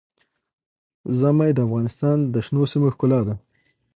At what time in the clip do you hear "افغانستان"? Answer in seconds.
1.67-2.17